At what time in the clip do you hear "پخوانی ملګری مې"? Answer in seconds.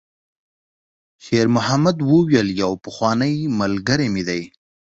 2.83-4.23